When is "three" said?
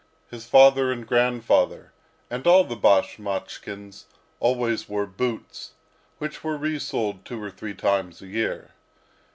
7.51-7.75